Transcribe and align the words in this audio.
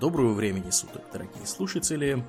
Доброго 0.00 0.32
времени 0.32 0.70
суток, 0.70 1.02
дорогие 1.12 1.44
слушатели. 1.44 2.24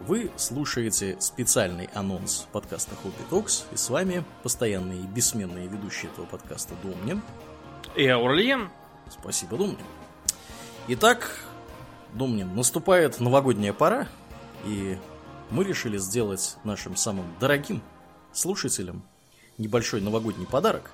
Вы 0.00 0.32
слушаете 0.34 1.16
специальный 1.20 1.88
анонс 1.94 2.48
подкаста 2.50 2.96
Хобби 2.96 3.22
Токс, 3.30 3.66
и 3.70 3.76
с 3.76 3.88
вами 3.88 4.24
постоянные 4.42 5.02
и 5.02 5.06
бессменные 5.06 5.68
ведущие 5.68 6.10
этого 6.10 6.26
подкаста 6.26 6.74
Домнин. 6.82 7.22
И 7.94 8.04
Аурлиен. 8.04 8.70
Спасибо, 9.08 9.56
Домнин. 9.56 9.78
Итак, 10.88 11.38
Домнин, 12.14 12.52
наступает 12.56 13.20
новогодняя 13.20 13.72
пора, 13.72 14.08
и 14.64 14.98
мы 15.50 15.62
решили 15.62 15.98
сделать 15.98 16.56
нашим 16.64 16.96
самым 16.96 17.26
дорогим 17.38 17.80
слушателям 18.32 19.04
небольшой 19.56 20.00
новогодний 20.00 20.48
подарок. 20.48 20.90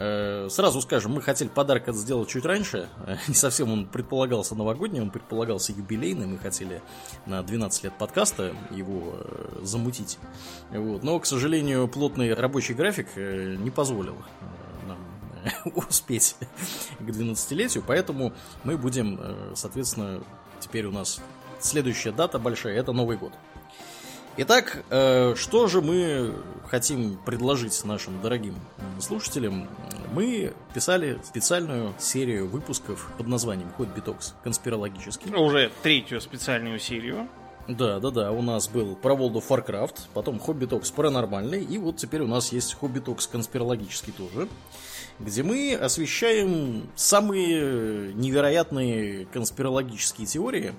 Э, 0.00 0.46
сразу 0.48 0.80
скажем, 0.80 1.12
мы 1.12 1.22
хотели 1.22 1.48
подарок 1.48 1.82
этот 1.88 1.96
сделать 1.96 2.28
чуть 2.28 2.44
раньше. 2.44 2.88
Не 3.28 3.34
совсем 3.34 3.72
он 3.72 3.86
предполагался 3.86 4.54
новогодним, 4.54 5.04
он 5.04 5.10
предполагался 5.10 5.72
юбилейным. 5.72 6.32
Мы 6.32 6.38
хотели 6.38 6.82
на 7.26 7.42
12 7.42 7.84
лет 7.84 7.92
подкаста 7.98 8.54
его 8.70 9.14
э, 9.14 9.60
замутить. 9.62 10.18
Вот. 10.70 11.02
Но, 11.02 11.18
к 11.18 11.26
сожалению, 11.26 11.88
плотный 11.88 12.32
рабочий 12.32 12.74
график 12.74 13.08
э, 13.16 13.56
не 13.58 13.70
позволил 13.70 14.16
нам 14.86 14.98
успеть 15.74 16.36
к 17.00 17.02
12-летию. 17.02 17.82
Поэтому 17.84 18.32
мы 18.62 18.78
будем, 18.78 19.20
соответственно, 19.56 20.22
теперь 20.60 20.86
у 20.86 20.92
нас 20.92 21.20
следующая 21.58 22.12
дата 22.12 22.38
большая, 22.38 22.76
это 22.76 22.92
Новый 22.92 23.16
год. 23.16 23.32
Итак, 24.40 24.84
э, 24.90 25.34
что 25.36 25.66
же 25.66 25.82
мы 25.82 26.32
хотим 26.68 27.18
предложить 27.26 27.84
нашим 27.84 28.22
дорогим 28.22 28.54
слушателям? 29.00 29.68
Мы 30.12 30.52
писали 30.72 31.18
специальную 31.24 31.92
серию 31.98 32.46
выпусков 32.46 33.10
под 33.18 33.26
названием 33.26 33.68
Hobby 33.76 33.98
Talks 33.98 34.36
конспирологический. 34.44 35.34
Уже 35.34 35.72
третью 35.82 36.20
специальную 36.20 36.78
серию. 36.78 37.26
Да, 37.66 37.98
да, 37.98 38.12
да. 38.12 38.30
У 38.30 38.40
нас 38.40 38.68
был 38.68 38.94
про 38.94 39.14
World 39.14 39.42
of 39.42 39.48
Warcraft, 39.48 40.02
потом 40.14 40.38
Hobby 40.38 40.66
Talks 40.66 40.88
паранормальный, 40.92 41.64
и 41.64 41.76
вот 41.76 41.96
теперь 41.96 42.22
у 42.22 42.28
нас 42.28 42.52
есть 42.52 42.74
Hobby 42.74 43.00
Talks 43.00 43.26
конспирологический 43.26 44.12
тоже, 44.12 44.46
где 45.18 45.42
мы 45.42 45.74
освещаем 45.74 46.88
самые 46.94 48.14
невероятные 48.14 49.26
конспирологические 49.26 50.28
теории, 50.28 50.74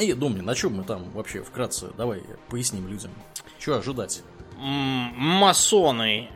и, 0.00 0.12
Домнин, 0.12 0.44
на 0.44 0.54
чем 0.54 0.74
мы 0.74 0.84
там 0.84 1.10
вообще 1.10 1.42
вкратце, 1.42 1.90
давай 1.96 2.22
поясним 2.48 2.88
людям, 2.88 3.10
что 3.58 3.78
ожидать? 3.78 4.22
Масоны, 4.56 6.28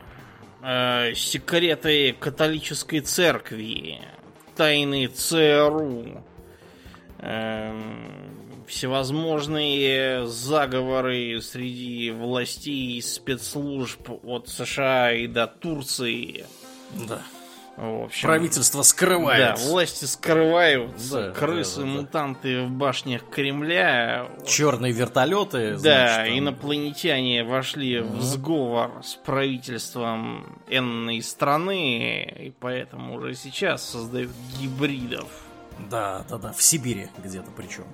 э, 0.61 1.13
секреты 1.15 2.13
католической 2.13 3.01
церкви, 3.01 4.01
тайны 4.55 5.07
ЦРУ, 5.07 6.23
э, 7.19 7.81
всевозможные 8.67 10.27
заговоры 10.27 11.41
среди 11.41 12.11
властей 12.11 12.97
и 12.97 13.01
спецслужб 13.01 14.09
от 14.23 14.47
США 14.47 15.13
и 15.13 15.27
до 15.27 15.47
Турции. 15.47 16.45
Да. 17.07 17.21
В 17.79 18.03
общем, 18.03 18.27
Правительство 18.27 18.81
скрывает. 18.81 19.55
Да, 19.55 19.61
власти 19.69 20.03
скрывают. 20.03 20.91
Да, 21.09 21.31
крысы, 21.31 21.77
да, 21.77 21.81
да, 21.83 21.87
мутанты 21.87 22.61
в 22.63 22.71
башнях 22.71 23.23
Кремля. 23.29 24.27
Черные 24.45 24.91
вертолеты. 24.91 25.75
Да, 25.75 25.77
значит, 25.77 26.25
там... 26.25 26.39
инопланетяне 26.39 27.45
вошли 27.45 28.01
угу. 28.01 28.17
в 28.17 28.21
сговор 28.21 28.91
с 29.01 29.15
правительством 29.15 30.59
энной 30.67 31.21
страны, 31.21 32.23
и 32.37 32.53
поэтому 32.59 33.15
уже 33.15 33.33
сейчас 33.33 33.89
создают 33.89 34.31
гибридов. 34.59 35.29
Да, 35.89 36.25
да, 36.29 36.37
да, 36.37 36.51
в 36.51 36.61
Сибири 36.61 37.07
где-то 37.23 37.49
причем. 37.55 37.85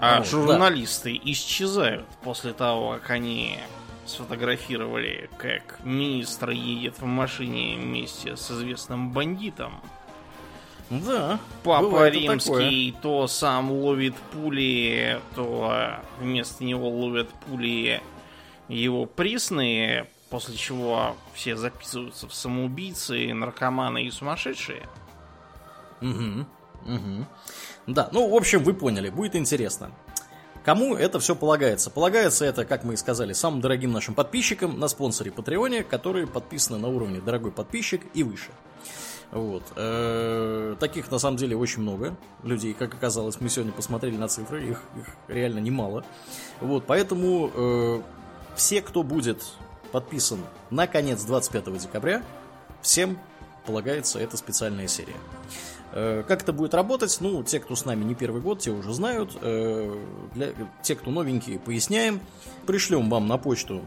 А 0.00 0.18
вот, 0.18 0.26
журналисты 0.26 1.12
да. 1.12 1.30
исчезают 1.30 2.06
после 2.24 2.52
того, 2.52 2.94
как 2.94 3.10
они 3.10 3.60
сфотографировали, 4.08 5.30
как 5.38 5.78
министр 5.84 6.50
едет 6.50 6.98
в 6.98 7.04
машине 7.04 7.76
вместе 7.76 8.36
с 8.36 8.50
известным 8.50 9.12
бандитом. 9.12 9.80
Да. 10.90 11.40
Папа 11.64 12.08
римский 12.08 12.94
то 13.02 13.26
сам 13.26 13.72
ловит 13.72 14.14
пули, 14.32 15.20
то 15.34 15.96
вместо 16.20 16.64
него 16.64 16.88
ловят 16.88 17.28
пули 17.46 18.00
его 18.68 19.06
присные, 19.06 20.08
после 20.30 20.56
чего 20.56 21.16
все 21.34 21.56
записываются 21.56 22.28
в 22.28 22.34
самоубийцы, 22.34 23.32
наркоманы 23.34 24.04
и 24.04 24.10
сумасшедшие. 24.10 24.88
Угу. 26.00 26.46
Угу. 26.86 27.26
Да, 27.88 28.08
ну, 28.12 28.28
в 28.28 28.34
общем, 28.34 28.62
вы 28.62 28.74
поняли, 28.74 29.10
будет 29.10 29.34
интересно. 29.36 29.90
Кому 30.66 30.96
это 30.96 31.20
все 31.20 31.36
полагается? 31.36 31.90
Полагается 31.90 32.44
это, 32.44 32.64
как 32.64 32.82
мы 32.82 32.94
и 32.94 32.96
сказали, 32.96 33.32
самым 33.34 33.60
дорогим 33.60 33.92
нашим 33.92 34.14
подписчикам 34.14 34.80
на 34.80 34.88
спонсоре 34.88 35.30
Патреоне, 35.30 35.84
которые 35.84 36.26
подписаны 36.26 36.76
на 36.76 36.88
уровне 36.88 37.20
дорогой 37.20 37.52
подписчик 37.52 38.02
и 38.14 38.24
выше. 38.24 38.50
Вот. 39.30 39.62
Э-э- 39.76 40.74
таких 40.80 41.08
на 41.12 41.20
самом 41.20 41.36
деле 41.36 41.56
очень 41.56 41.82
много 41.82 42.16
людей, 42.42 42.74
как 42.74 42.92
оказалось, 42.94 43.40
мы 43.40 43.48
сегодня 43.48 43.72
посмотрели 43.72 44.16
на 44.16 44.26
цифры, 44.26 44.70
их, 44.70 44.82
их 44.96 45.06
реально 45.28 45.60
немало. 45.60 46.04
Вот, 46.60 46.82
поэтому 46.84 47.48
э- 47.54 48.02
все, 48.56 48.82
кто 48.82 49.04
будет 49.04 49.44
подписан 49.92 50.40
на 50.70 50.88
конец 50.88 51.22
25 51.22 51.78
декабря, 51.78 52.24
всем 52.82 53.20
полагается 53.66 54.18
эта 54.18 54.36
специальная 54.36 54.88
серия. 54.88 55.14
Э, 55.98 56.24
как 56.28 56.42
это 56.42 56.52
будет 56.52 56.74
работать? 56.74 57.16
Ну, 57.20 57.42
те, 57.42 57.58
кто 57.58 57.74
с 57.74 57.86
нами 57.86 58.04
не 58.04 58.14
первый 58.14 58.42
год, 58.42 58.58
те 58.60 58.70
уже 58.70 58.92
знают. 58.92 59.30
Э, 59.40 59.96
для, 60.34 60.48
те, 60.82 60.94
кто 60.94 61.10
новенькие, 61.10 61.58
поясняем. 61.58 62.20
Пришлем 62.66 63.08
вам 63.08 63.26
на 63.26 63.38
почту 63.38 63.80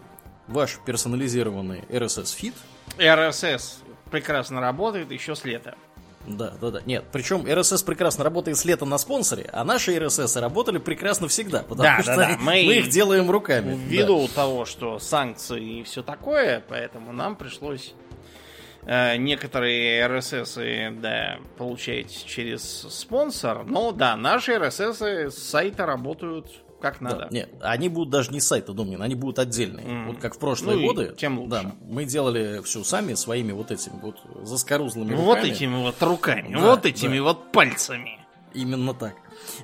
ваш 0.48 0.80
персонализированный 0.84 1.84
RSS-фид. 1.88 2.56
RSS 2.98 3.84
прекрасно 4.10 4.60
работает 4.60 5.12
еще 5.12 5.36
с 5.36 5.46
лета. 5.46 5.76
Да, 6.26 6.54
да, 6.60 6.72
да. 6.72 6.82
Нет, 6.84 7.06
причем 7.12 7.46
RSS 7.46 7.86
прекрасно 7.86 8.24
работает 8.24 8.58
с 8.58 8.66
лета 8.66 8.86
на 8.86 8.98
спонсоре, 8.98 9.48
а 9.54 9.64
наши 9.64 9.96
RSS 9.96 10.40
работали 10.40 10.80
прекрасно 10.80 11.28
всегда, 11.28 11.60
потому 11.60 11.84
да, 11.84 12.02
что 12.02 12.16
да, 12.16 12.30
да. 12.30 12.38
Мы, 12.40 12.46
мы 12.46 12.78
их 12.78 12.90
делаем 12.90 13.30
руками. 13.30 13.76
Ввиду 13.76 14.28
да. 14.28 14.34
того, 14.34 14.66
что 14.66 14.98
санкции 14.98 15.80
и 15.80 15.84
все 15.84 16.02
такое, 16.02 16.64
поэтому 16.68 17.14
нам 17.14 17.36
пришлось 17.36 17.94
некоторые 18.86 20.06
RSS, 20.08 21.00
да, 21.00 21.40
получаете 21.58 22.26
через 22.26 22.64
спонсор, 22.64 23.66
но 23.66 23.92
да, 23.92 24.16
наши 24.16 24.54
RSS 24.54 25.30
с 25.30 25.38
сайта 25.38 25.86
работают 25.86 26.48
как 26.80 27.02
надо. 27.02 27.18
Да, 27.18 27.28
нет, 27.30 27.50
они 27.62 27.90
будут 27.90 28.10
даже 28.10 28.32
не 28.32 28.40
с 28.40 28.48
сайта 28.48 28.74
Домнин, 28.74 29.02
они 29.02 29.16
будут 29.16 29.40
отдельные. 29.40 29.86
Mm. 29.86 30.08
Вот 30.08 30.20
как 30.20 30.36
в 30.36 30.40
прошлые 30.40 30.78
ну, 30.78 30.88
годы. 30.88 31.16
Тем 31.18 31.40
лучше. 31.40 31.52
Да, 31.52 31.76
мы 31.82 32.06
делали 32.06 32.62
все 32.64 32.84
сами 32.84 33.14
своими 33.14 33.52
вот 33.52 33.72
этими 33.72 34.00
вот 34.02 34.18
заскорузлыми 34.44 35.12
руками. 35.12 35.26
Вот 35.26 35.40
этими 35.40 35.76
вот 35.76 36.02
руками, 36.02 36.54
да, 36.54 36.60
вот 36.60 36.86
этими 36.86 37.18
да. 37.18 37.24
вот 37.24 37.52
пальцами. 37.52 38.20
Именно 38.54 38.94
так. 38.94 39.16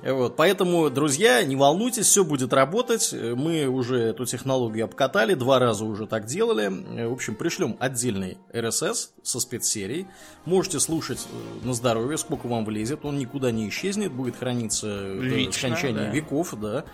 Вот, 0.02 0.36
поэтому, 0.36 0.88
друзья, 0.90 1.42
не 1.42 1.56
волнуйтесь, 1.56 2.06
все 2.06 2.24
будет 2.24 2.52
работать. 2.52 3.12
Мы 3.12 3.66
уже 3.66 3.98
эту 3.98 4.24
технологию 4.24 4.84
обкатали, 4.84 5.34
два 5.34 5.58
раза 5.58 5.84
уже 5.84 6.06
так 6.06 6.26
делали. 6.26 6.68
В 6.68 7.12
общем, 7.12 7.34
пришлем 7.34 7.76
отдельный 7.78 8.38
RSS 8.52 9.10
со 9.22 9.40
спецсерией. 9.40 10.06
Можете 10.44 10.80
слушать 10.80 11.26
э, 11.30 11.66
на 11.66 11.74
здоровье, 11.74 12.16
сколько 12.16 12.46
вам 12.46 12.64
влезет. 12.64 13.04
Он 13.04 13.18
никуда 13.18 13.50
не 13.50 13.68
исчезнет, 13.68 14.12
будет 14.12 14.36
храниться 14.36 15.14
Лично, 15.14 15.46
до 15.46 15.52
скончания 15.52 16.04
да. 16.06 16.10
веков, 16.10 16.54
да. 16.60 16.84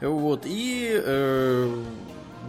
Вот, 0.00 0.42
и 0.44 0.90
э, 0.92 1.74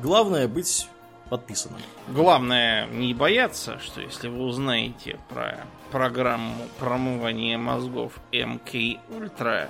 главное 0.02 0.48
быть 0.48 0.88
подписанным. 1.30 1.82
Главное 2.08 2.88
не 2.88 3.14
бояться, 3.14 3.80
что 3.80 4.02
если 4.02 4.28
вы 4.28 4.44
узнаете 4.46 5.20
про 5.30 5.66
программу 5.92 6.56
промывания 6.80 7.58
мозгов 7.58 8.14
МК 8.32 9.00
Ультра, 9.10 9.70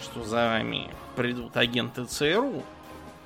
что 0.00 0.24
за 0.24 0.48
вами 0.48 0.88
придут 1.16 1.56
агенты 1.56 2.04
ЦРУ, 2.04 2.62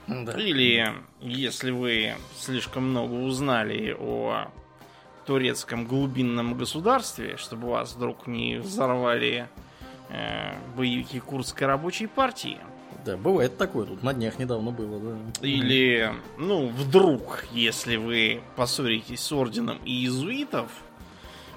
да. 0.07 0.33
или 0.33 0.93
если 1.21 1.71
вы 1.71 2.15
слишком 2.37 2.91
много 2.91 3.15
узнали 3.15 3.97
о 3.99 4.49
турецком 5.25 5.87
глубинном 5.87 6.57
государстве, 6.57 7.37
чтобы 7.37 7.69
вас 7.69 7.95
вдруг 7.95 8.27
не 8.27 8.57
взорвали 8.57 9.49
э, 10.11 10.55
боевики 10.77 11.21
Курдской 11.21 11.67
рабочей 11.67 12.07
партии. 12.07 12.59
Да, 13.05 13.19
бывает 13.19 13.59
такое, 13.59 13.87
тут 13.87 14.03
на 14.03 14.15
днях 14.15 14.39
недавно 14.39 14.71
было, 14.71 14.99
да. 14.99 15.47
Или, 15.47 16.11
ну, 16.39 16.69
вдруг, 16.69 17.45
если 17.53 17.97
вы 17.97 18.41
поссоритесь 18.56 19.21
с 19.21 19.31
орденом 19.31 19.79
иезуитов, 19.85 20.71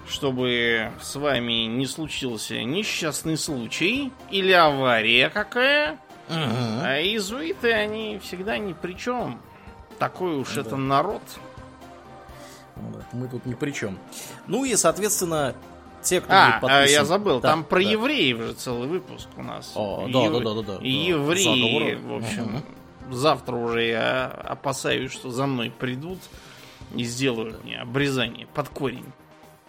чтобы 0.08 0.92
с 1.02 1.16
вами 1.16 1.68
не 1.68 1.86
случился 1.86 2.64
несчастный 2.64 3.38
случай 3.38 4.12
или 4.30 4.52
авария 4.52 5.30
какая. 5.30 5.94
Угу. 6.30 6.38
А 6.38 7.00
иезуиты, 7.00 7.72
они 7.72 8.20
всегда 8.22 8.58
ни 8.58 8.74
при 8.74 8.94
чем. 8.94 9.42
Такой 10.00 10.36
уж 10.36 10.56
да. 10.56 10.62
это 10.62 10.76
народ. 10.76 11.22
Мы 13.14 13.28
тут 13.28 13.46
ни 13.46 13.54
при 13.54 13.72
чем. 13.72 13.98
Ну 14.46 14.66
и, 14.66 14.76
соответственно, 14.76 15.56
те, 16.02 16.22
кто 16.22 16.34
А, 16.34 16.46
будет 16.52 16.62
подписан... 16.62 16.94
я 16.94 17.06
забыл, 17.06 17.40
Да, 17.40 17.50
там 17.50 17.64
про 17.64 17.84
да. 17.84 17.90
евреев 17.90 18.38
же 18.42 18.54
целый 18.54 18.88
выпуск 18.88 19.28
у 19.38 19.44
нас. 19.44 19.72
О, 19.76 20.08
да, 20.12 20.20
ев- 20.26 20.32
да, 20.34 20.40
да, 20.40 20.54
да, 20.54 20.62
да. 20.62 20.86
Евреи, 20.86 21.96
заговор. 21.96 22.20
в 22.20 22.24
общем, 22.24 22.44
Мгм. 22.44 23.14
завтра 23.16 23.56
уже 23.56 23.84
я 23.86 24.26
опасаюсь, 24.28 25.12
что 25.12 25.30
за 25.32 25.46
мной 25.48 25.72
придут 25.72 26.20
и 26.96 27.04
сделают 27.04 27.64
мне 27.64 27.80
обрезание 27.80 28.48
под 28.54 28.70
корень. 28.70 29.06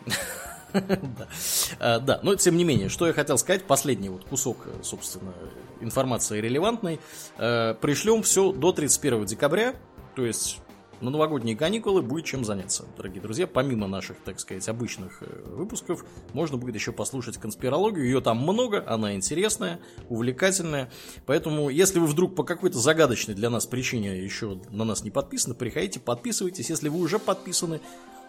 Да. 0.73 1.27
А, 1.81 1.99
Да, 1.99 2.21
но 2.23 2.35
тем 2.35 2.57
не 2.59 2.65
менее, 2.65 2.91
что 2.91 3.07
я 3.07 3.15
хотел 3.15 3.39
сказать, 3.39 3.65
последний 3.65 4.11
вот 4.11 4.25
кусок, 4.25 4.59
э, 4.67 4.71
собственно, 4.83 5.33
информации 5.81 6.41
релевантной. 6.43 7.01
Э, 7.39 7.75
Пришлем 7.81 8.23
все 8.23 8.53
до 8.53 8.73
31 8.73 9.25
декабря, 9.25 9.75
то 10.15 10.27
есть 10.27 10.59
на 11.01 11.11
новогодние 11.11 11.57
каникулы 11.57 12.03
будет 12.03 12.25
чем 12.25 12.45
заняться, 12.45 12.85
дорогие 12.97 13.21
друзья. 13.21 13.47
Помимо 13.47 13.87
наших, 13.87 14.17
так 14.25 14.41
сказать, 14.41 14.69
обычных 14.69 15.23
э, 15.23 15.55
выпусков, 15.55 16.05
можно 16.33 16.57
будет 16.57 16.75
еще 16.75 16.93
послушать 16.93 17.39
конспирологию. 17.39 18.05
Ее 18.05 18.21
там 18.21 18.39
много, 18.39 18.85
она 18.87 19.15
интересная, 19.15 19.81
увлекательная. 20.09 20.91
Поэтому, 21.27 21.69
если 21.69 21.99
вы 21.99 22.07
вдруг 22.07 22.35
по 22.35 22.45
какой-то 22.45 22.79
загадочной 22.79 23.35
для 23.35 23.51
нас 23.51 23.67
причине 23.67 24.19
еще 24.19 24.61
на 24.71 24.85
нас 24.85 25.05
не 25.05 25.11
подписаны, 25.11 25.55
приходите, 25.55 26.01
подписывайтесь. 26.01 26.71
Если 26.71 26.89
вы 26.89 26.99
уже 26.99 27.19
подписаны, 27.19 27.81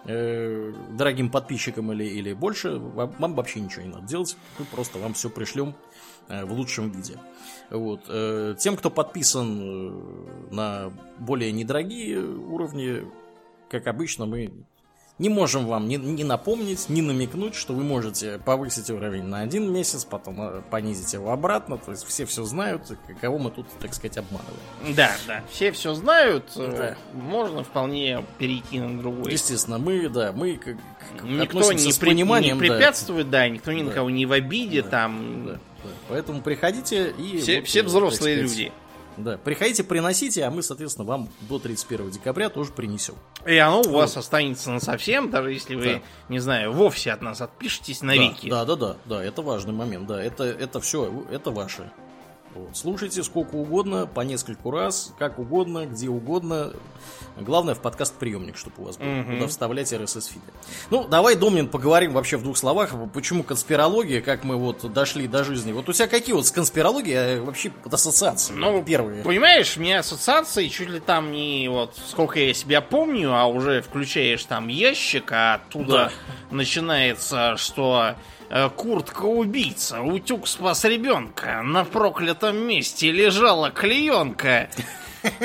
э, 0.06 0.74
дорогим 0.92 1.30
подписчикам 1.30 1.92
или, 1.92 2.06
или 2.06 2.34
больше, 2.34 2.78
вам, 2.78 3.36
вообще 3.36 3.60
ничего 3.60 3.84
не 3.84 3.90
надо 3.90 4.07
делать. 4.07 4.38
Мы 4.57 4.66
просто 4.66 5.00
вам 5.00 5.13
все 5.13 5.30
пришлем 5.30 5.75
э, 6.28 6.46
в 6.46 6.51
лучшем 6.54 6.90
виде. 6.92 7.18
Вот. 7.69 8.01
э, 8.07 8.56
Тем, 8.57 8.75
кто 8.78 8.90
подписан 8.90 10.50
на 10.51 10.92
более 11.18 11.51
недорогие 11.51 12.19
уровни, 12.22 13.06
как 13.69 13.88
обычно, 13.88 14.25
мы 14.25 14.51
не 15.19 15.30
можем 15.30 15.68
вам 15.68 15.88
ни, 15.88 15.98
ни 15.98 16.24
напомнить, 16.24 16.89
ни 16.89 17.01
намекнуть, 17.01 17.54
что 17.54 17.74
вы 17.74 17.83
можете 17.83 18.39
повысить 18.39 18.89
уровень 18.89 19.24
на 19.24 19.42
один 19.42 19.71
месяц, 19.71 20.06
потом 20.06 20.42
э, 20.42 20.62
понизить 20.71 21.13
его 21.13 21.31
обратно. 21.31 21.77
То 21.77 21.92
есть 21.92 22.06
все 22.07 22.25
все 22.25 22.44
знают, 22.45 22.81
кого 23.21 23.38
мы 23.38 23.51
тут, 23.51 23.68
так 23.80 23.94
сказать, 23.94 24.18
обманываем. 24.18 24.95
Да, 24.95 25.12
да, 25.27 25.44
все 25.51 25.71
все 25.71 25.94
знают, 25.94 26.45
Да. 26.56 26.63
э, 26.63 26.95
можно 27.13 27.63
вполне 27.63 28.25
перейти 28.38 28.80
на 28.80 28.98
другой. 28.98 29.31
Естественно, 29.31 29.77
мы, 29.77 30.07
да, 30.10 30.31
мы 30.31 30.56
как, 30.57 30.75
Никто 31.24 31.72
не, 31.74 31.92
с 31.92 31.98
при- 31.98 32.10
пониманием, 32.10 32.60
не 32.62 32.68
да. 32.69 32.75
препятствует, 32.75 33.30
да, 33.30 33.48
никто 33.50 33.72
ни 33.74 33.81
на 33.81 33.89
Да. 33.89 33.95
кого 33.95 34.10
не 34.10 34.25
в 34.25 34.31
обиде, 34.31 34.81
Да, 34.83 34.89
там. 34.89 35.45
Да, 35.45 35.51
да. 35.54 35.60
Поэтому 36.07 36.42
приходите 36.42 37.10
и... 37.18 37.38
Все, 37.39 37.57
вот, 37.60 37.68
все 37.68 37.83
взрослые 37.83 38.38
сказать, 38.38 38.57
люди. 38.57 38.72
Да, 39.18 39.38
приходите, 39.38 39.83
приносите, 39.83 40.45
а 40.45 40.50
мы, 40.51 40.63
соответственно, 40.63 41.06
вам 41.06 41.30
до 41.42 41.60
31 41.60 42.10
декабря 42.12 42.48
тоже 42.50 42.72
принесем. 42.72 43.15
И 43.45 43.56
оно 43.57 43.81
у 43.81 43.89
вас 43.91 44.18
останется 44.18 44.69
на 44.69 44.80
совсем, 44.80 45.30
даже 45.31 45.51
если 45.53 45.75
вы, 45.75 45.94
Да. 45.95 46.01
не 46.27 46.39
знаю, 46.39 46.74
вовсе 46.74 47.12
от 47.12 47.21
нас 47.21 47.41
отпишетесь 47.41 48.01
навеки. 48.01 48.50
Да, 48.50 48.65
да, 48.65 48.75
да, 48.75 48.95
да, 49.06 49.24
это 49.24 49.41
важный 49.41 49.74
момент, 49.74 50.07
да, 50.07 50.21
это, 50.21 50.44
это 50.44 50.80
все, 50.81 51.25
это 51.31 51.50
ваше. 51.51 51.89
Вот. 52.56 52.75
Слушайте 52.75 53.24
сколько 53.24 53.56
угодно, 53.56 54.07
по 54.07 54.22
нескольку 54.22 54.72
раз, 54.72 55.13
как 55.19 55.38
угодно, 55.40 55.86
где 55.86 56.10
угодно. 56.10 56.74
Главное 57.38 57.74
в 57.75 57.80
подкаст-приемник, 57.80 58.57
чтобы 58.57 58.75
у 58.80 58.84
вас 58.86 58.98
был, 58.98 59.06
Мгм. 59.06 59.36
куда 59.36 59.48
вставлять 59.48 59.94
RSS-фиды. 59.94 60.42
Ну, 60.90 61.07
давай, 61.07 61.36
Домнин, 61.36 61.69
поговорим 61.69 62.12
вообще 62.12 62.38
в 62.38 62.44
двух 62.44 62.57
словах, 62.57 62.92
почему 63.13 63.44
конспирология, 63.44 64.19
как 64.22 64.44
мы 64.44 64.57
вот 64.57 64.92
дошли 64.92 65.28
до 65.28 65.44
жизни. 65.44 65.72
Вот 65.72 65.88
у 65.88 65.94
тебя 65.94 66.07
какие 66.07 66.34
вот 66.36 66.48
с 66.48 66.51
конспирологией 66.51 67.40
а, 67.40 67.44
вообще 67.44 67.72
вот 67.84 67.94
ассоциации? 67.94 68.54
Ну, 68.54 68.84
первые. 68.84 69.24
Понимаешь, 69.24 69.78
у 69.78 69.80
меня 69.81 70.00
ассоциации 70.00 70.68
чуть 70.68 70.90
ли 70.90 71.00
там 71.00 71.31
не 71.31 71.69
вот 71.69 71.96
сколько 72.07 72.40
я 72.40 72.54
себя 72.54 72.81
помню, 72.81 73.34
а 73.34 73.46
уже 73.46 73.81
включаешь 73.84 74.44
там 74.44 74.68
ящик, 74.68 75.31
а 75.31 75.56
оттуда 75.56 76.12
начинается, 76.51 77.56
что 77.57 78.16
э, 78.50 78.69
куртка 78.69 79.24
убийца, 79.24 80.01
утюг 80.01 80.48
спас 80.48 80.84
ребенка, 80.86 81.62
на 81.63 81.86
проклятом 81.86 82.57
месте 82.57 83.12
лежала 83.12 83.72
клеенка. 83.72 84.69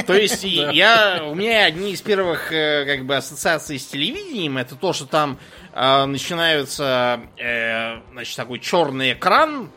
То 0.06 0.14
есть 0.14 0.44
я, 0.44 1.24
у 1.24 1.34
меня 1.34 1.64
одни 1.64 1.92
из 1.92 2.00
первых 2.00 2.52
э, 2.52 2.84
как 2.86 3.06
бы 3.06 3.16
ассоциаций 3.16 3.78
с 3.78 3.86
телевидением 3.86 4.58
это 4.58 4.76
то, 4.76 4.92
что 4.92 5.06
там 5.06 5.38
э, 5.72 6.04
начинаются 6.06 7.20
э, 7.36 8.00
значит 8.12 8.36
такой 8.36 8.58
черный 8.60 9.12
экран, 9.12 9.70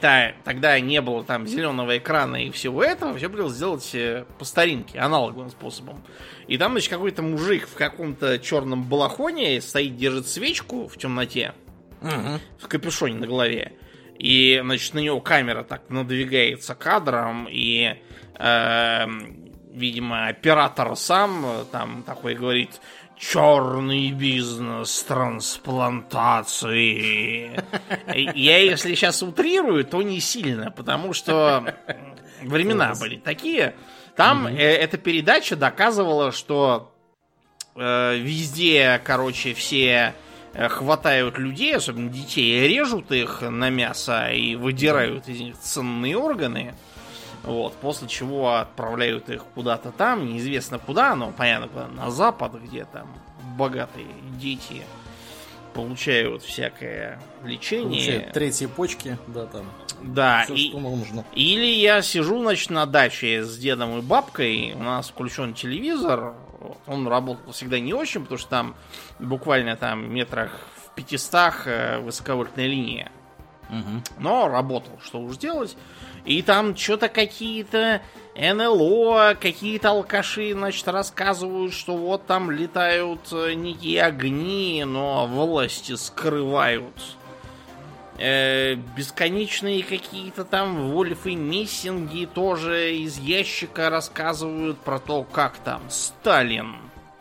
та- 0.00 0.34
тогда 0.44 0.78
не 0.78 1.00
было 1.00 1.24
там 1.24 1.48
зеленого 1.48 1.98
экрана 1.98 2.44
и 2.44 2.50
всего 2.52 2.84
этого, 2.84 3.16
все 3.16 3.28
пришлось 3.28 3.54
сделать 3.54 3.96
по 4.38 4.44
старинке, 4.44 5.00
аналоговым 5.00 5.50
способом. 5.50 6.00
И 6.46 6.58
там, 6.58 6.72
значит, 6.72 6.90
какой-то 6.90 7.22
мужик 7.22 7.66
в 7.66 7.74
каком-то 7.74 8.38
черном 8.38 8.84
балахоне 8.84 9.60
стоит, 9.60 9.96
держит 9.96 10.28
свечку 10.28 10.86
в 10.86 10.96
темноте, 10.96 11.54
Мгм. 12.04 12.40
в 12.58 12.68
капюшоне 12.68 13.16
на 13.16 13.26
голове. 13.26 13.72
И, 14.18 14.60
значит, 14.62 14.94
на 14.94 15.00
него 15.00 15.20
камера 15.20 15.64
так 15.64 15.90
надвигается 15.90 16.74
кадром, 16.74 17.46
и, 17.50 17.96
эм, 18.38 19.52
видимо, 19.72 20.28
оператор 20.28 20.96
сам 20.96 21.44
э, 21.44 21.64
там 21.72 22.02
такой 22.04 22.34
говорит 22.34 22.80
черный 23.18 24.12
бизнес 24.12 25.02
трансплантации. 25.02 27.60
Я, 28.34 28.58
если 28.58 28.94
сейчас 28.94 29.22
утрирую, 29.22 29.84
то 29.84 30.02
не 30.02 30.20
сильно, 30.20 30.70
потому 30.70 31.12
что 31.12 31.74
времена 32.42 32.94
были 33.00 33.16
такие. 33.16 33.74
Там 34.16 34.46
э, 34.46 34.58
эта 34.58 34.98
передача 34.98 35.56
доказывала, 35.56 36.32
что 36.32 36.92
э, 37.74 38.16
везде, 38.18 39.00
короче, 39.04 39.54
все 39.54 39.86
э, 39.86 40.12
хватают 40.68 41.38
людей, 41.38 41.76
особенно 41.76 42.10
детей, 42.10 42.66
режут 42.68 43.12
их 43.12 43.42
на 43.42 43.70
мясо 43.70 44.30
и 44.30 44.56
выдирают 44.56 45.28
из 45.28 45.40
них 45.40 45.58
ценные 45.58 46.16
органы. 46.16 46.74
Вот, 47.42 47.74
после 47.74 48.08
чего 48.08 48.54
отправляют 48.54 49.28
их 49.28 49.44
куда-то 49.54 49.92
там, 49.92 50.26
неизвестно 50.26 50.78
куда, 50.78 51.14
но 51.14 51.30
понятно, 51.30 51.68
куда, 51.68 51.88
на 51.88 52.10
запад, 52.10 52.54
где 52.54 52.86
там 52.86 53.06
богатые 53.58 54.06
дети 54.40 54.82
получают 55.74 56.42
всякое 56.42 57.20
лечение. 57.42 57.88
Получают 57.88 58.32
третьи 58.32 58.66
почки, 58.66 59.18
да, 59.26 59.44
там. 59.46 59.66
Да, 60.02 60.42
Все, 60.44 60.54
и, 60.54 60.68
что 60.68 60.80
нужно. 60.80 61.24
или 61.34 61.66
я 61.66 62.00
сижу, 62.02 62.40
значит, 62.40 62.70
на 62.70 62.86
даче 62.86 63.42
с 63.44 63.58
дедом 63.58 63.98
и 63.98 64.02
бабкой, 64.02 64.72
у 64.74 64.82
нас 64.82 65.08
включен 65.08 65.54
телевизор, 65.54 66.34
вот, 66.64 66.78
он 66.86 67.06
работал 67.06 67.52
всегда 67.52 67.78
не 67.78 67.92
очень, 67.92 68.22
потому 68.22 68.38
что 68.38 68.48
там 68.48 68.74
буквально 69.18 69.76
там 69.76 70.12
метрах 70.12 70.50
в 70.86 70.94
500 70.94 71.34
э, 71.66 71.98
высоковольтная 72.00 72.66
линия. 72.66 73.12
Мгм. 73.68 74.02
Но 74.18 74.48
работал, 74.48 74.98
что 75.02 75.20
уж 75.20 75.36
делать. 75.36 75.76
И 76.24 76.42
там 76.42 76.76
что-то 76.76 77.08
какие-то 77.08 78.00
НЛО, 78.34 79.36
какие-то 79.40 79.90
алкаши, 79.90 80.52
значит, 80.52 80.88
рассказывают, 80.88 81.74
что 81.74 81.96
вот 81.96 82.26
там 82.26 82.50
летают 82.50 83.28
э, 83.32 83.52
некие 83.54 84.02
огни, 84.02 84.84
но 84.86 85.26
власти 85.26 85.94
скрывают. 85.96 87.16
Э, 88.16 88.74
бесконечные 88.96 89.82
какие-то 89.82 90.44
там 90.44 90.90
Вольфы 90.90 91.34
Мессинги 91.34 92.26
тоже 92.26 92.94
из 92.94 93.18
ящика 93.18 93.90
рассказывают 93.90 94.78
про 94.78 95.00
то, 95.00 95.24
как 95.24 95.56
там 95.58 95.82
Сталин 95.90 96.76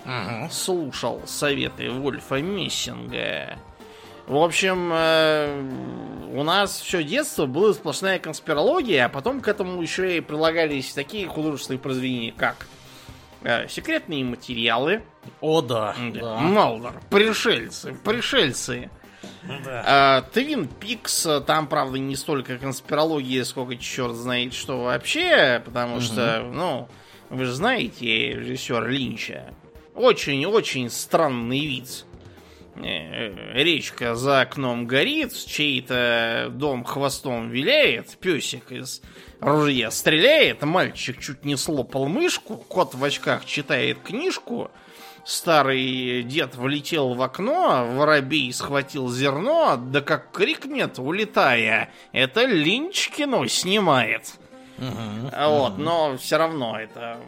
Мгм. 0.05 0.51
слушал 0.51 1.21
советы 1.25 1.89
Вольфа 1.89 2.41
Мессинга. 2.41 3.57
В 4.27 4.37
общем, 4.37 4.91
э, 4.93 6.29
у 6.31 6.43
нас 6.43 6.79
все 6.79 7.03
детство 7.03 7.45
была 7.47 7.73
сплошная 7.73 8.19
конспирология, 8.19 9.05
а 9.05 9.09
потом 9.09 9.41
к 9.41 9.47
этому 9.47 9.81
еще 9.81 10.17
и 10.17 10.21
прилагались 10.21 10.93
такие 10.93 11.27
художественные 11.27 11.79
произведения, 11.79 12.33
как 12.37 12.67
э, 13.41 13.67
секретные 13.67 14.23
материалы, 14.23 15.03
О, 15.41 15.61
да. 15.61 15.95
да. 16.13 16.19
да. 16.21 16.37
Малдор, 16.37 16.93
пришельцы, 17.09 17.93
пришельцы. 18.05 18.91
Да. 19.63 20.25
Твин 20.33 20.67
Пикс, 20.67 21.27
там, 21.45 21.67
правда, 21.67 21.97
не 21.97 22.15
столько 22.15 22.57
конспирологии, 22.57 23.41
сколько 23.43 23.75
черт 23.77 24.15
знает 24.15 24.53
что 24.53 24.83
вообще, 24.83 25.61
потому 25.63 25.99
что, 25.99 26.43
ну, 26.51 26.87
вы 27.29 27.45
же 27.45 27.53
знаете 27.53 28.33
режиссера 28.33 28.87
Линча. 28.87 29.53
Очень-очень 29.95 30.89
странный 30.89 31.65
вид. 31.65 32.05
Э, 32.75 33.53
Речка 33.53 34.15
за 34.15 34.41
окном 34.41 34.87
горит, 34.87 35.33
чей-то 35.33 36.47
дом 36.51 36.83
хвостом 36.83 37.49
виляет, 37.49 38.17
песик 38.17 38.71
из 38.71 39.01
ружья 39.39 39.91
стреляет, 39.91 40.63
мальчик 40.63 41.19
чуть 41.19 41.45
не 41.45 41.55
слопал 41.55 42.07
мышку, 42.07 42.57
кот 42.57 42.95
в 42.95 43.03
очках 43.03 43.45
читает 43.45 43.99
книжку, 44.03 44.71
старый 45.25 46.23
дед 46.23 46.55
влетел 46.55 47.13
в 47.13 47.21
окно, 47.21 47.87
воробей 47.91 48.51
схватил 48.53 49.09
зерно, 49.09 49.77
да 49.77 50.01
как 50.01 50.31
крикнет, 50.31 50.99
улетая, 50.99 51.91
это 52.11 52.45
Линч 52.45 53.09
кино 53.09 53.47
снимает. 53.47 54.33
Мгм. 54.77 55.29
А 55.31 55.49
Вот, 55.49 55.77
но 55.77 56.17
все 56.17 56.37
равно 56.37 56.79
это. 56.79 57.19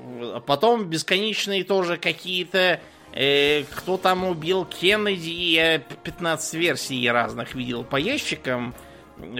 Потом 0.46 0.86
бесконечные 0.86 1.64
тоже 1.64 1.98
какие-то 1.98 2.80
Э, 3.16 3.64
кто 3.74 3.98
там 3.98 4.26
убил 4.26 4.66
Кеннеди, 4.66 5.30
я 5.30 5.80
15 5.80 6.54
версий 6.56 7.10
разных 7.10 7.56
видел 7.56 7.86
по 7.86 7.96
ящикам. 7.96 8.76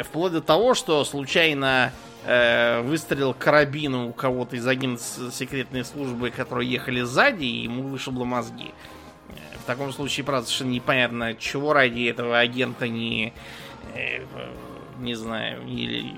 Вплоть 0.06 0.32
до 0.32 0.42
того, 0.42 0.74
что 0.74 1.04
случайно 1.04 1.92
э, 2.26 2.82
выстрелил 2.82 3.34
карабину 3.34 4.10
у 4.10 4.14
кого-то 4.14 4.56
из 4.56 4.68
агентов 4.68 5.06
секретной 5.32 5.86
службы, 5.86 6.32
которые 6.32 6.72
ехали 6.72 7.02
сзади, 7.02 7.46
и 7.46 7.64
ему 7.64 7.84
вышибло 7.84 8.26
мозги. 8.26 8.74
Э, 9.30 9.34
в 9.62 9.66
таком 9.66 9.94
случае, 9.94 10.24
правда, 10.24 10.48
совершенно 10.48 10.72
непонятно, 10.72 11.36
чего 11.36 11.74
ради 11.74 12.10
этого 12.10 12.40
агента 12.40 12.88
не... 12.88 13.34
Э, 13.94 14.24
не 15.00 15.14
знаю, 15.16 15.68
или 15.68 16.14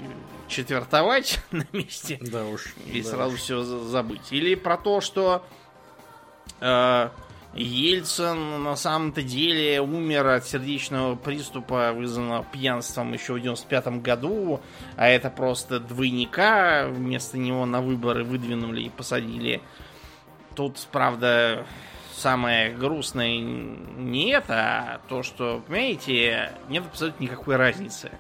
четвертовать 0.48 1.40
на 1.52 1.66
месте. 1.74 2.20
Да 2.22 2.46
уж. 2.46 2.74
И 2.86 3.02
да 3.02 3.10
сразу 3.10 3.36
уж. 3.36 3.40
все 3.40 3.64
забыть. 3.64 4.32
Или 4.32 4.56
про 4.56 4.78
то, 4.78 5.02
что 5.02 5.44
э, 6.60 7.10
Ельцин 7.64 8.64
на 8.64 8.76
самом-то 8.76 9.24
деле 9.24 9.82
умер 9.82 10.28
от 10.28 10.46
сердечного 10.46 11.16
приступа, 11.16 11.92
вызванного 11.92 12.46
пьянством 12.46 13.14
еще 13.14 13.34
в 13.34 13.40
95 13.40 14.02
году, 14.02 14.62
а 14.96 15.08
это 15.08 15.30
просто 15.30 15.80
двойника 15.80 16.88
вместо 16.88 17.38
него 17.38 17.66
на 17.66 17.82
выборы 17.82 18.24
выдвинули 18.24 18.82
и 18.82 18.90
посадили. 18.90 19.62
Тут, 20.56 20.88
правда, 20.92 21.66
самое 22.16 22.72
грустное 22.72 23.40
не 23.40 24.30
это, 24.30 24.54
а 24.54 25.02
то, 25.10 25.24
что, 25.24 25.64
понимаете, 25.68 26.52
нет 26.70 26.84
абсолютно 26.86 27.24
никакой 27.24 27.56
разницы. 27.56 28.12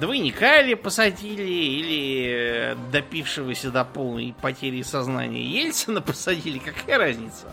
Двойника 0.00 0.62
ли 0.62 0.74
посадили, 0.74 1.42
или 1.42 2.26
э, 2.28 2.76
допившегося 2.92 3.70
до 3.70 3.84
полной 3.84 4.34
потери 4.40 4.82
сознания 4.82 5.42
Ельцина 5.42 6.00
посадили, 6.02 6.58
какая 6.58 6.98
разница? 6.98 7.46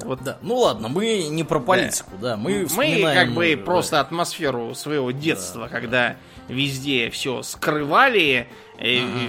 Вот 0.00 0.22
да. 0.22 0.38
Ну 0.42 0.56
ладно, 0.56 0.88
мы 0.88 1.26
не 1.28 1.44
про 1.44 1.58
политику, 1.58 2.12
да. 2.20 2.36
Мы, 2.36 2.60
Мы 2.60 2.66
вспоминаем, 2.66 3.26
как 3.26 3.34
бы 3.34 3.52
э, 3.52 3.56
просто 3.56 4.00
атмосферу 4.00 4.74
своего 4.74 5.10
детства, 5.10 5.68
когда 5.70 6.16
везде 6.48 7.10
все 7.10 7.42
скрывали, 7.42 8.48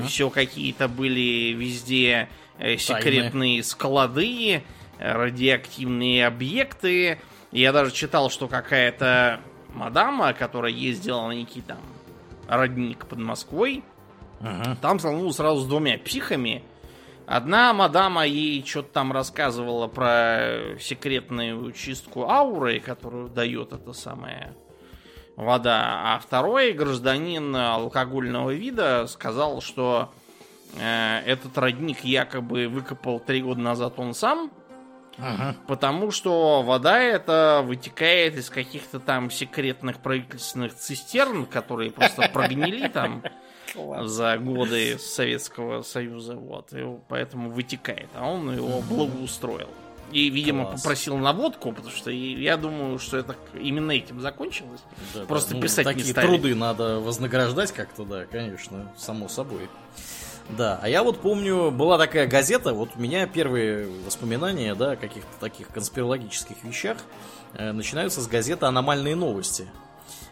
все 0.08 0.30
какие-то 0.30 0.88
были 0.88 1.54
везде 1.54 2.28
э, 2.60 2.78
секретные 2.78 3.64
склады, 3.64 4.64
э, 5.00 5.12
радиоактивные 5.14 6.28
объекты. 6.28 7.20
Я 7.52 7.72
даже 7.72 7.92
читал, 7.92 8.30
что 8.30 8.48
какая-то 8.48 9.40
мадама, 9.74 10.34
которая 10.34 10.72
ездила 10.72 11.28
на 11.28 11.32
некий 11.32 11.62
там 11.62 11.80
родник 12.48 13.06
под 13.08 13.20
Москвой, 13.20 13.84
Мгм. 14.40 14.78
там 14.82 15.00
столкнулась 15.00 15.36
сразу 15.36 15.62
с 15.62 15.68
двумя 15.68 15.98
психами. 15.98 16.64
Одна 17.26 17.74
мадама 17.74 18.26
ей 18.26 18.64
что-то 18.66 18.90
там 18.94 19.12
рассказывала 19.12 19.88
про 19.88 20.78
секретную 20.80 21.72
чистку 21.74 22.30
ауры, 22.30 22.80
которую 22.80 23.28
дает 23.30 23.74
эта 23.74 23.92
самая 23.94 24.56
вода. 25.36 26.16
А 26.16 26.20
второй 26.20 26.72
гражданин 26.72 27.54
алкогольного 27.56 28.52
вида 28.52 29.08
сказал, 29.08 29.62
что 29.62 30.12
э, 30.80 31.20
этот 31.26 31.58
родник 31.58 32.04
якобы 32.06 32.68
выкопал 32.70 33.20
три 33.20 33.42
года 33.42 33.60
назад 33.60 33.96
он 33.98 34.14
сам, 34.14 34.50
Мгм. 35.18 35.56
потому 35.68 36.12
что 36.12 36.62
вода 36.62 37.00
эта 37.00 37.64
вытекает 37.66 38.36
из 38.36 38.50
каких-то 38.50 39.00
там 39.00 39.32
секретных 39.32 40.00
правительственных 40.00 40.76
цистерн, 40.76 41.46
которые 41.46 41.92
просто 41.92 42.30
прогнили 42.30 42.88
там 42.94 43.24
за 43.76 44.38
годы 44.38 44.98
Советского 44.98 45.82
Союза, 45.82 46.36
вот, 46.36 46.72
и 46.74 46.86
поэтому 47.08 47.50
вытекает, 47.50 48.10
а 48.16 48.30
он 48.30 48.56
его 48.56 48.82
благоустроил. 48.82 49.70
И, 50.12 50.30
видимо, 50.30 50.66
Класс. 50.66 50.82
попросил 50.82 51.18
наводку, 51.18 51.72
потому 51.74 51.94
что 51.94 52.10
я 52.12 52.56
думаю, 52.58 52.98
что 52.98 53.18
это 53.18 53.36
именно 53.54 53.92
этим 53.92 54.22
закончилось. 54.22 54.82
Да, 55.14 55.22
да. 55.22 55.26
Просто 55.26 55.56
Ну, 55.56 55.62
писать 55.62 55.86
не 55.86 55.94
такие 55.94 56.12
стали. 56.12 56.28
труды 56.28 56.56
надо 56.56 57.00
вознаграждать 57.00 57.72
как-то, 57.74 58.04
да, 58.06 58.26
конечно, 58.26 58.92
само 58.98 59.28
собой. 59.28 59.70
Да, 60.50 60.80
а 60.82 60.88
я 60.88 61.04
вот 61.04 61.20
помню, 61.20 61.72
была 61.72 61.98
такая 61.98 62.26
газета, 62.26 62.74
вот 62.74 62.92
у 62.96 63.00
меня 63.02 63.28
первые 63.28 63.90
воспоминания, 64.06 64.76
да, 64.76 64.92
о 64.92 64.96
каких-то 64.96 65.28
таких 65.42 65.68
конспирологических 65.68 66.64
вещах 66.64 67.00
э, 67.54 67.74
начинаются 67.74 68.22
с 68.22 68.28
газеты 68.28 68.66
«Аномальные 68.66 69.16
новости». 69.18 69.68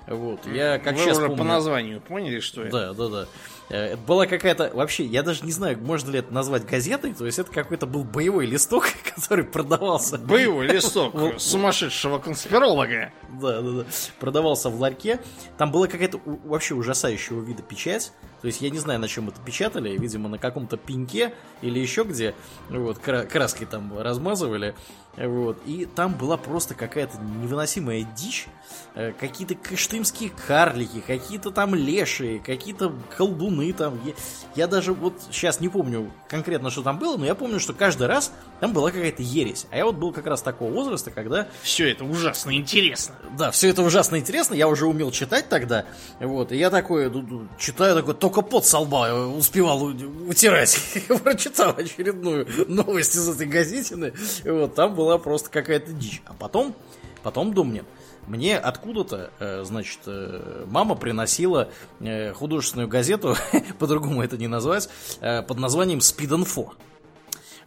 Вот, 0.08 0.46
я 0.48 0.78
как 0.80 0.94
Вы 0.94 1.00
сейчас 1.02 1.18
уже 1.18 1.28
помню... 1.28 1.38
по 1.40 1.44
названию 1.44 2.00
поняли, 2.00 2.40
что 2.40 2.62
это? 2.64 2.72
Да, 2.72 2.94
да, 2.94 3.10
да. 3.10 3.28
Э, 3.70 3.94
Это 3.94 3.98
была 3.98 4.26
какая-то... 4.28 4.72
Вообще, 4.74 5.06
я 5.06 5.24
даже 5.24 5.46
не 5.46 5.52
знаю, 5.52 5.78
можно 5.80 6.12
ли 6.12 6.20
это 6.20 6.34
назвать 6.34 6.66
газетой. 6.66 7.14
То 7.14 7.26
есть 7.26 7.40
это 7.40 7.52
какой-то 7.52 7.86
был 7.86 8.04
боевой 8.04 8.46
листок, 8.46 8.86
который 9.16 9.44
продавался. 9.46 10.18
Боевой 10.18 10.68
листок 10.68 11.14
сумасшедшего 11.40 12.20
конспиролога. 12.20 13.12
Да, 13.42 13.62
да, 13.62 13.72
да. 13.72 13.86
Продавался 14.20 14.70
в 14.70 14.80
ларьке. 14.80 15.20
Там 15.58 15.72
была 15.72 15.88
какая-то 15.88 16.20
вообще 16.46 16.76
ужасающего 16.76 17.42
вида 17.42 17.64
печать. 17.64 18.12
То 18.42 18.48
есть 18.48 18.62
я 18.62 18.70
не 18.70 18.78
знаю, 18.80 19.00
на 19.00 19.08
чем 19.08 19.28
это 19.30 19.40
печатали. 19.42 19.98
Видимо, 19.98 20.30
на 20.30 20.38
каком-то 20.38 20.78
пеньке 20.78 21.34
или 21.62 21.80
еще 21.80 22.04
где. 22.04 22.36
Вот, 22.70 23.00
кра- 23.00 23.24
краской 23.26 23.66
там 23.66 23.98
размазывали. 23.98 24.76
Вот. 25.18 25.58
И 25.66 25.86
там 25.86 26.14
была 26.14 26.36
просто 26.38 26.76
какая-то 26.76 27.18
невыносимая 27.20 28.04
дичь. 28.16 28.48
Э, 28.94 29.14
Какие-то 29.18 29.56
кыштымские 29.56 30.30
карлики, 30.46 31.02
какие-то 31.06 31.52
там 31.52 31.74
лешие, 31.74 32.40
какие-то 32.40 32.94
колдуны 33.18 33.55
там. 33.74 34.00
Я, 34.06 34.14
я 34.56 34.68
даже 34.68 34.94
вот 34.94 35.14
сейчас 35.32 35.60
не 35.60 35.70
помню 35.70 36.12
конкретно, 36.30 36.70
что 36.70 36.82
там 36.82 37.00
было, 37.00 37.18
но 37.18 37.26
я 37.26 37.36
помню, 37.36 37.60
что 37.60 37.74
каждый 37.74 38.08
раз 38.08 38.32
там 38.60 38.74
была 38.74 38.92
какая-то 38.92 39.22
ересь. 39.22 39.66
А 39.72 39.78
я 39.78 39.86
вот 39.86 39.96
был 39.96 40.12
как 40.12 40.26
раз 40.28 40.42
такого 40.42 40.72
возраста, 40.72 41.12
когда 41.12 41.48
Все 41.62 41.92
это 41.92 42.04
ужасно 42.06 42.56
интересно. 42.56 43.16
да, 43.38 43.52
все 43.52 43.70
это 43.70 43.82
ужасно 43.82 44.18
интересно, 44.18 44.54
я 44.54 44.68
уже 44.68 44.86
умел 44.86 45.12
читать 45.12 45.50
тогда, 45.50 45.86
вот, 46.20 46.52
и 46.52 46.58
я 46.58 46.70
ду- 47.10 47.48
читаю, 47.58 47.96
такой, 47.96 48.14
только 48.14 48.42
пот 48.42 48.66
со 48.66 48.80
лба 48.80 49.10
э, 49.10 49.26
успевал 49.26 49.84
утирать, 49.84 50.78
прочитал 51.24 51.74
очередную 51.78 52.48
новость 52.68 53.16
из 53.16 53.28
этой 53.28 53.48
газетины, 53.48 54.14
вот, 54.44 54.76
там 54.76 54.96
была 54.96 55.18
просто 55.18 55.50
какая-то 55.50 55.92
дичь, 55.94 56.22
а 56.26 56.34
потом, 56.34 56.76
потом 57.24 57.54
думаю, 57.54 57.86
мне 58.28 58.58
откуда-то, 58.58 59.32
э, 59.40 59.64
значит, 59.64 60.00
э, 60.06 60.66
мама 60.68 60.96
приносила 60.96 61.70
э, 62.00 62.34
художественную 62.34 62.88
газету, 62.88 63.36
по-другому 63.80 64.24
это 64.24 64.38
не 64.38 64.48
назвать, 64.48 64.90
э, 65.22 65.42
под 65.44 65.58
названием 65.60 66.02
«Спид-инфо». 66.02 66.74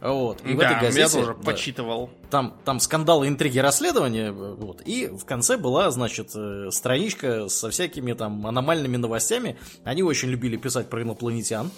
Вот. 0.01 0.41
И 0.45 0.53
в 0.53 0.57
да, 0.57 0.71
этой 0.71 0.81
газете... 0.81 1.01
я 1.01 1.09
тоже 1.09 1.35
да, 1.37 1.51
почитывал. 1.51 2.09
там, 2.29 2.55
там 2.63 2.79
скандалы, 2.79 3.27
интриги, 3.27 3.59
расследования, 3.59 4.31
вот, 4.31 4.81
и 4.85 5.07
в 5.07 5.25
конце 5.25 5.57
была, 5.57 5.91
значит, 5.91 6.29
страничка 6.73 7.49
со 7.49 7.69
всякими 7.69 8.13
там 8.13 8.47
аномальными 8.47 8.95
новостями. 8.95 9.57
Они 9.83 10.01
очень 10.01 10.29
любили 10.29 10.55
писать 10.55 10.89
про 10.89 11.01
инопланетян. 11.01 11.69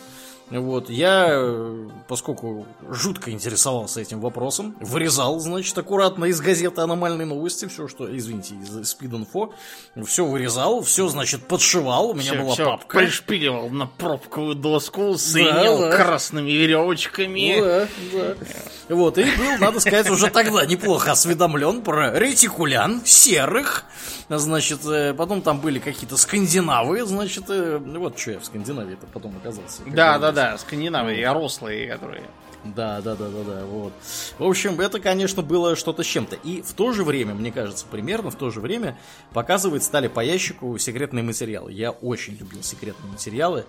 Вот, 0.51 0.89
я, 0.89 1.27
э, 1.29 1.87
поскольку 2.09 2.67
жутко 2.89 3.31
интересовался 3.31 4.01
этим 4.01 4.19
вопросом, 4.19 4.75
вырезал, 4.81 5.39
значит, 5.39 5.77
аккуратно 5.77 6.25
из 6.25 6.41
газеты 6.41 6.81
аномальные 6.81 7.25
новости, 7.25 7.67
все, 7.67 7.87
что, 7.87 8.05
извините, 8.17 8.55
из 8.55 8.89
спид-инфо, 8.89 9.53
все 10.05 10.25
вырезал, 10.25 10.81
все, 10.83 11.07
значит, 11.07 11.47
подшивал, 11.47 12.09
у 12.09 12.13
меня 12.13 12.33
Всё- 12.33 12.41
была 12.41 12.53
всё 12.53 12.65
папка. 12.65 12.97
Пришпиливал 12.99 13.69
на 13.69 13.85
пробковую 13.87 14.55
доску, 14.55 15.17
соединил 15.17 15.79
да. 15.79 15.95
красными 15.95 16.51
веревочками. 16.51 17.59
Да, 17.61 17.87
да. 18.13 18.35
Вот, 18.91 19.17
и 19.17 19.23
был, 19.23 19.57
надо 19.59 19.79
сказать, 19.79 20.09
уже 20.09 20.29
тогда 20.29 20.65
неплохо 20.65 21.13
осведомлен 21.13 21.81
про 21.81 22.11
ретикулян, 22.19 23.01
серых. 23.05 23.85
Значит, 24.27 24.85
э, 24.85 25.13
потом 25.13 25.41
там 25.41 25.61
были 25.61 25.79
какие-то 25.79 26.17
скандинавы, 26.17 27.05
значит, 27.05 27.45
э, 27.47 27.77
вот 27.77 28.19
что 28.19 28.31
я 28.31 28.39
в 28.39 28.45
Скандинавии 28.45 28.93
это 28.93 29.07
потом 29.07 29.37
оказался. 29.37 29.81
Да, 29.85 30.19
да, 30.19 30.33
да, 30.33 30.57
скандинавы, 30.57 31.23
а 31.23 31.33
рослые, 31.33 31.87
которые. 31.87 32.23
Да, 32.63 33.01
да, 33.01 33.15
да, 33.15 33.27
да, 33.27 33.43
да, 33.43 33.65
вот. 33.65 33.91
В 34.37 34.43
общем, 34.43 34.79
это, 34.79 34.99
конечно, 34.99 35.41
было 35.41 35.75
что-то 35.75 36.03
с 36.03 36.05
чем-то. 36.05 36.35
И 36.43 36.61
в 36.61 36.73
то 36.73 36.91
же 36.91 37.03
время, 37.03 37.33
мне 37.33 37.51
кажется, 37.51 37.85
примерно 37.89 38.29
в 38.29 38.35
то 38.35 38.51
же 38.51 38.59
время 38.59 38.99
показывать 39.33 39.83
стали 39.83 40.07
по 40.07 40.19
ящику 40.19 40.77
секретные 40.77 41.23
материалы. 41.23 41.71
Я 41.71 41.89
очень 41.89 42.35
любил 42.37 42.61
секретные 42.61 43.11
материалы. 43.11 43.65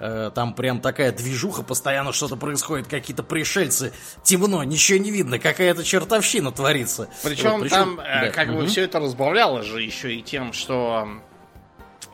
Э, 0.00 0.30
Там 0.34 0.54
прям 0.54 0.80
такая 0.80 1.12
движуха, 1.12 1.62
постоянно 1.62 2.12
что-то 2.12 2.36
происходит, 2.36 2.88
какие-то 2.88 3.22
пришельцы. 3.22 3.92
Темно, 4.24 4.64
ничего 4.64 4.98
не 4.98 5.12
видно, 5.12 5.38
какая-то 5.38 5.84
чертовщина 5.84 6.50
творится. 6.50 7.08
Причем, 7.22 7.60
Вот, 7.60 7.68
там 7.68 8.00
э, 8.00 8.26
да, 8.26 8.30
как 8.30 8.48
бы 8.48 8.62
мгм. 8.62 8.66
все 8.66 8.82
это 8.82 8.98
разбавляло 8.98 9.62
же 9.62 9.80
еще 9.82 10.14
и 10.14 10.20
тем, 10.22 10.52
что 10.52 11.06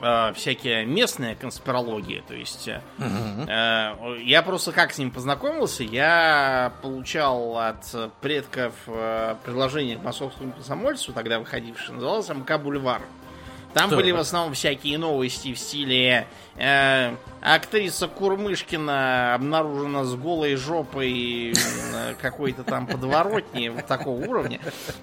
э, 0.01 0.33
всякие 0.35 0.85
местные 0.85 1.35
конспирологии, 1.35 2.23
то 2.27 2.35
есть 2.35 2.69
э, 2.69 2.81
э, 2.99 4.17
я 4.23 4.43
просто 4.43 4.73
как 4.73 4.93
с 4.93 4.99
ним 4.99 5.11
познакомился, 5.11 5.83
я 5.85 6.73
получал 6.83 7.59
от 7.59 7.85
предков 8.21 8.75
э, 8.87 9.35
предложение 9.45 9.97
к 9.97 10.03
московскому 10.03 10.53
комсомольцу, 10.53 11.13
тогда 11.13 11.39
выходившее, 11.39 11.95
называлось 11.95 12.29
МК 12.29 12.59
Бульвар. 12.59 13.03
Там 13.75 13.91
Так. 13.91 13.99
были 13.99 14.13
в 14.13 14.19
основном 14.19 14.55
всякие 14.55 14.97
новости 14.97 15.53
в 15.53 15.59
стиле 15.59 16.27
э, 16.57 17.15
актриса 17.43 18.09
Курмышкина 18.09 19.35
обнаружена 19.35 20.05
с 20.05 20.15
голой 20.15 20.57
жопой 20.57 21.53
какой-то 22.21 22.65
там 22.65 22.87
подворотне 22.87 23.71
вот 23.71 23.87
такого 23.87 24.25
уровня. 24.25 24.59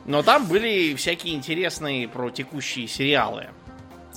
Но 0.06 0.24
там 0.24 0.48
были 0.48 0.96
всякие 0.96 1.36
интересные 1.36 2.08
про 2.08 2.32
текущие 2.32 2.88
сериалы. 2.88 3.50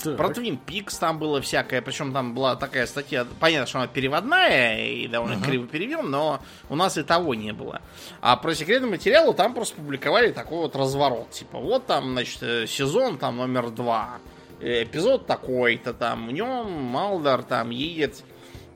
Так. 0.02 0.16
Про 0.16 0.28
Twin 0.28 0.58
Peaks 0.64 0.98
там 0.98 1.18
было 1.18 1.40
всякое, 1.40 1.82
причем 1.82 2.12
там 2.12 2.34
была 2.34 2.56
такая 2.56 2.86
статья, 2.86 3.26
понятно, 3.40 3.66
что 3.66 3.78
она 3.78 3.88
переводная 3.88 4.86
и 4.86 5.08
довольно 5.08 5.42
криво 5.42 5.66
переведена, 5.66 6.02
но 6.02 6.40
у 6.68 6.76
нас 6.76 6.96
и 6.98 7.02
того 7.02 7.34
не 7.34 7.52
было. 7.52 7.80
А 8.20 8.36
про 8.36 8.54
секретный 8.54 8.88
материал 8.88 9.32
там 9.34 9.54
просто 9.54 9.76
публиковали 9.76 10.30
такой 10.30 10.58
вот 10.58 10.76
разворот. 10.76 11.30
Типа, 11.30 11.58
вот 11.58 11.86
там, 11.86 12.12
значит, 12.12 12.42
э, 12.42 12.66
сезон 12.66 13.18
там 13.18 13.36
номер 13.36 13.70
два, 13.70 14.18
э, 14.60 14.84
эпизод 14.84 15.26
такой-то 15.26 15.92
там, 15.92 16.28
в 16.28 16.32
нем 16.32 16.70
Малдор 16.70 17.42
там 17.42 17.70
едет 17.70 18.22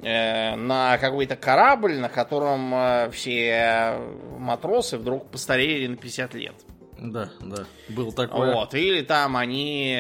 э, 0.02 0.56
на 0.56 0.98
какой-то 0.98 1.36
корабль, 1.36 1.98
на 1.98 2.08
котором 2.08 2.74
э, 2.74 3.10
все 3.12 3.98
матросы 4.38 4.98
вдруг 4.98 5.30
постарели 5.30 5.86
на 5.86 5.96
50 5.96 6.34
лет. 6.34 6.54
Да, 6.98 7.30
да. 7.40 7.64
Был 7.88 8.12
такое. 8.12 8.54
Вот, 8.54 8.74
или 8.74 9.02
там 9.02 9.36
они 9.36 9.98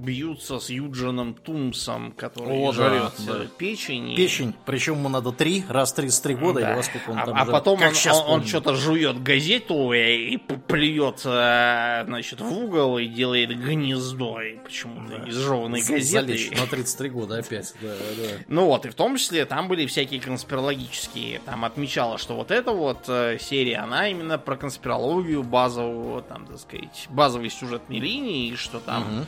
бьются 0.00 0.58
с 0.58 0.70
Юджином 0.70 1.34
Тумсом, 1.34 2.12
который 2.12 2.56
О, 2.56 2.72
да, 2.72 2.88
жрет 2.88 3.12
да. 3.26 3.44
э, 3.44 3.46
печень. 3.58 4.12
и- 4.12 4.16
Печень, 4.16 4.54
причем 4.66 4.94
ему 4.94 5.08
надо 5.08 5.32
три, 5.32 5.64
раз 5.68 5.92
в 5.92 5.96
33 5.96 6.34
года, 6.34 6.60
Да. 6.60 6.70
или 6.70 6.76
во 6.76 6.82
сколько 6.82 7.10
он 7.10 7.18
а, 7.18 7.26
там 7.26 7.36
а 7.36 7.44
жил. 7.44 7.52
потом 7.52 7.78
Как 7.78 7.92
он, 7.92 8.12
он, 8.12 8.24
помню. 8.26 8.46
что-то 8.48 8.74
жует 8.76 9.22
газету 9.22 9.92
и, 9.92 10.34
и 10.34 10.36
плюет, 10.38 11.20
э, 11.24 12.04
значит, 12.06 12.40
в 12.40 12.52
угол 12.52 12.98
и 12.98 13.06
делает 13.06 13.50
гнездо 13.50 14.40
и 14.40 14.56
почему-то 14.58 15.18
Да. 15.18 15.28
из 15.28 15.36
жеванной 15.36 15.80
газеты. 15.80 16.02
залечь 16.02 16.50
на 16.58 16.66
33 16.66 17.08
года 17.10 17.38
опять. 17.38 17.74
Да, 17.80 17.88
да. 17.88 18.24
Ну 18.48 18.66
вот, 18.66 18.86
и 18.86 18.88
в 18.88 18.94
том 18.94 19.16
числе 19.16 19.44
там 19.44 19.68
были 19.68 19.86
всякие 19.86 20.20
конспирологические. 20.20 21.40
Там 21.44 21.64
отмечалось, 21.64 22.20
что 22.20 22.34
вот 22.36 22.50
эта 22.50 22.72
вот 22.72 23.04
э, 23.08 23.38
серия, 23.40 23.78
она 23.78 24.08
именно 24.08 24.38
про 24.38 24.56
конспирологию 24.56 25.42
базового, 25.42 26.22
там, 26.22 26.46
так 26.46 26.58
сказать, 26.58 27.06
базовой 27.10 27.50
сюжетной 27.50 27.98
линии, 27.98 28.48
и 28.48 28.56
что 28.56 28.78
там 28.80 29.02
Мгм. 29.02 29.26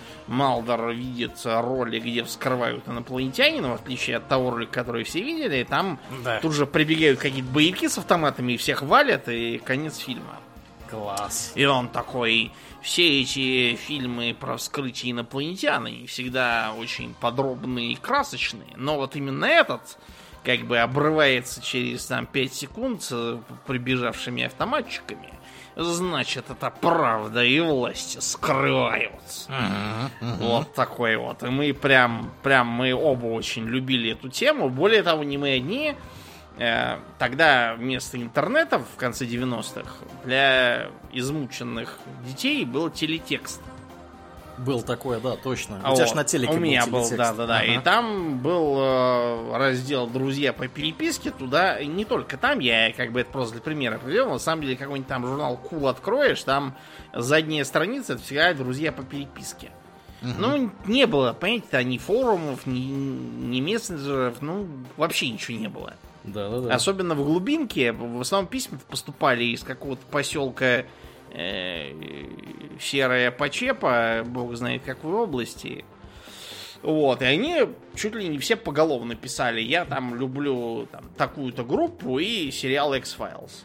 Малдор 0.62 0.90
видит 0.92 1.32
роли, 1.44 1.98
где 1.98 2.22
вскрывают 2.24 2.86
инопланетянина, 2.86 3.70
в 3.72 3.74
отличие 3.74 4.16
от 4.18 4.28
того 4.28 4.50
ролика, 4.50 4.72
который 4.72 5.04
все 5.04 5.20
видели, 5.22 5.58
и 5.58 5.64
там 5.64 5.98
Да. 6.24 6.38
тут 6.40 6.52
же 6.54 6.66
прибегают 6.66 7.18
какие-то 7.18 7.50
боевики 7.50 7.88
с 7.88 7.98
автоматами 7.98 8.52
и 8.52 8.56
всех 8.56 8.82
валят, 8.82 9.28
и 9.28 9.58
конец 9.58 9.98
фильма. 9.98 10.38
Класс. 10.88 11.52
И 11.54 11.64
он 11.64 11.88
такой, 11.88 12.52
все 12.82 13.22
эти 13.22 13.74
фильмы 13.76 14.36
про 14.38 14.56
вскрытие 14.56 15.12
инопланетян, 15.12 15.86
они 15.86 16.06
всегда 16.06 16.72
очень 16.78 17.14
подробные 17.14 17.92
и 17.92 17.94
красочные, 17.96 18.74
но 18.76 18.96
вот 18.96 19.16
именно 19.16 19.46
этот 19.46 19.98
как 20.44 20.60
бы 20.60 20.78
обрывается 20.78 21.62
через 21.62 22.04
там 22.06 22.26
5 22.26 22.54
секунд 22.54 23.02
с 23.02 23.38
прибежавшими 23.66 24.44
автоматчиками. 24.44 25.30
Значит, 25.74 26.50
это 26.50 26.70
правда 26.70 27.42
и 27.42 27.58
власти 27.60 28.18
скрываются. 28.20 29.50
Вот 30.20 30.74
такой 30.74 31.16
вот. 31.16 31.42
И 31.42 31.46
мы 31.46 31.72
прям, 31.72 32.30
прям 32.42 32.66
мы 32.66 32.92
оба 32.92 33.26
очень 33.26 33.64
любили 33.64 34.12
эту 34.12 34.28
тему. 34.28 34.68
Более 34.68 35.02
того, 35.02 35.24
не 35.24 35.38
мы 35.38 35.54
одни. 35.54 35.94
Э, 36.58 36.98
Тогда 37.18 37.74
вместо 37.78 38.18
интернета 38.20 38.78
в 38.78 38.96
конце 38.96 39.24
90-х 39.24 39.90
для 40.24 40.88
измученных 41.12 41.98
детей 42.26 42.66
был 42.66 42.90
телетекст. 42.90 43.62
Был 44.64 44.82
такое, 44.82 45.20
да, 45.20 45.36
точно. 45.36 45.80
А 45.82 45.92
У 45.92 45.94
тебя 45.94 46.04
вот, 46.06 46.12
ж 46.12 46.16
на 46.16 46.24
телеке 46.24 46.52
У 46.52 46.58
меня 46.58 46.86
был, 46.86 47.08
да, 47.10 47.32
да, 47.32 47.46
да. 47.46 47.62
И 47.64 47.72
Ага. 47.72 47.82
там 47.82 48.38
был 48.38 48.76
э, 48.78 49.56
раздел 49.56 50.06
«Друзья 50.06 50.52
по 50.52 50.68
переписке». 50.68 51.30
Туда, 51.30 51.78
и 51.78 51.86
не 51.86 52.04
только 52.04 52.36
там, 52.36 52.58
я 52.60 52.92
как 52.92 53.12
бы 53.12 53.20
это 53.20 53.30
просто 53.30 53.54
для 53.54 53.62
примера 53.62 53.98
привел. 53.98 54.30
На 54.30 54.38
самом 54.38 54.62
деле, 54.62 54.76
какой-нибудь 54.76 55.08
там 55.08 55.26
журнал 55.26 55.56
Кул 55.56 55.88
откроешь, 55.88 56.42
там 56.42 56.76
задняя 57.12 57.64
страница, 57.64 58.14
это 58.14 58.22
всегда 58.22 58.54
«Друзья 58.54 58.92
по 58.92 59.02
переписке». 59.02 59.70
Ну, 60.22 60.70
не 60.86 61.06
было, 61.06 61.32
понимаете, 61.32 61.82
ни 61.82 61.98
форумов, 61.98 62.64
ни, 62.66 62.78
ни 62.78 63.60
мессенджеров, 63.60 64.40
ну, 64.40 64.68
вообще 64.96 65.28
ничего 65.28 65.58
не 65.58 65.68
было. 65.68 65.94
Да, 66.24 66.48
да, 66.48 66.60
да. 66.60 66.74
Особенно 66.74 67.14
в 67.16 67.24
глубинке, 67.24 67.92
в 67.92 68.20
основном 68.20 68.48
письма 68.48 68.78
поступали 68.88 69.44
из 69.44 69.64
какого-то 69.64 70.06
поселка 70.06 70.84
Серая 71.32 73.30
Почепа, 73.30 74.22
бог 74.26 74.54
знает 74.54 74.82
какой 74.84 75.12
области. 75.12 75.84
Вот, 76.82 77.22
и 77.22 77.24
они 77.24 77.62
чуть 77.94 78.14
ли 78.14 78.28
не 78.28 78.38
все 78.38 78.56
поголовно 78.56 79.14
писали. 79.14 79.60
Я 79.60 79.84
там 79.84 80.14
люблю 80.16 80.88
там, 80.90 81.04
такую-то 81.16 81.64
группу 81.64 82.18
и 82.18 82.50
сериал 82.50 82.92
X-Files. 82.94 83.64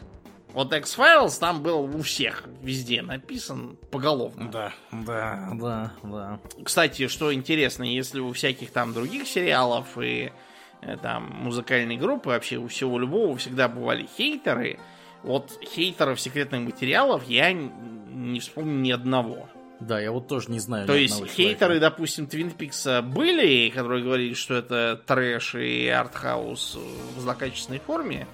Вот 0.52 0.72
X-Files 0.72 1.38
там 1.38 1.62
был 1.62 1.84
у 1.84 2.02
всех 2.02 2.44
везде 2.62 3.02
написан 3.02 3.76
поголовно. 3.90 4.50
Да, 4.50 4.72
да, 4.92 5.50
да, 5.54 5.92
да. 6.02 6.40
Кстати, 6.64 7.08
что 7.08 7.34
интересно, 7.34 7.82
если 7.82 8.20
у 8.20 8.32
всяких 8.32 8.70
там 8.70 8.94
других 8.94 9.26
сериалов 9.26 9.98
и 9.98 10.32
э, 10.80 10.96
там 10.96 11.24
музыкальной 11.24 11.96
группы, 11.96 12.30
вообще 12.30 12.56
у 12.56 12.68
всего 12.68 12.98
любого 12.98 13.36
всегда 13.36 13.68
бывали 13.68 14.08
хейтеры, 14.16 14.78
вот 15.22 15.58
хейтеров 15.62 16.20
секретных 16.20 16.60
материалов 16.62 17.24
я 17.26 17.52
не 17.52 18.40
вспомню 18.40 18.80
ни 18.80 18.90
одного. 18.90 19.48
Да, 19.80 20.00
я 20.00 20.10
вот 20.10 20.26
тоже 20.26 20.50
не 20.50 20.58
знаю. 20.58 20.86
То 20.86 20.94
есть 20.94 21.24
хейтеры, 21.26 21.74
человека. 21.74 21.80
допустим, 21.80 22.26
Твин 22.26 22.50
Пикса 22.50 23.00
были, 23.00 23.70
которые 23.70 24.02
говорили, 24.02 24.34
что 24.34 24.54
это 24.54 25.00
трэш 25.06 25.54
и 25.54 25.86
артхаус 25.88 26.78
в 27.16 27.20
злокачественной 27.20 27.78
форме, 27.78 28.26